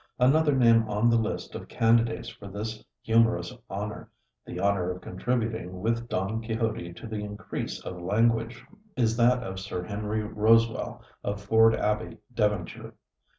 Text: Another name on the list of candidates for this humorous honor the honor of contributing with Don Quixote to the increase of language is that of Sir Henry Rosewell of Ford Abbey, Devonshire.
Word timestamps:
Another 0.17 0.55
name 0.55 0.89
on 0.89 1.11
the 1.11 1.15
list 1.19 1.53
of 1.53 1.67
candidates 1.67 2.27
for 2.27 2.47
this 2.47 2.83
humorous 3.03 3.53
honor 3.69 4.09
the 4.47 4.59
honor 4.59 4.89
of 4.89 5.01
contributing 5.01 5.79
with 5.79 6.09
Don 6.09 6.41
Quixote 6.41 6.91
to 6.93 7.05
the 7.05 7.17
increase 7.19 7.79
of 7.81 8.01
language 8.01 8.65
is 8.97 9.15
that 9.17 9.43
of 9.43 9.59
Sir 9.59 9.83
Henry 9.83 10.23
Rosewell 10.23 11.03
of 11.23 11.39
Ford 11.43 11.75
Abbey, 11.75 12.17
Devonshire. 12.33 12.93